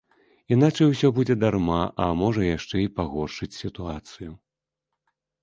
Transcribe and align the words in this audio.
Іначай 0.53 0.87
усё 0.93 1.11
будзе 1.17 1.35
дарма, 1.43 1.81
а 2.05 2.07
можа, 2.23 2.41
яшчэ 2.57 2.75
і 2.85 2.87
пагоршыць 2.97 3.51
сітуацыю. 3.61 4.31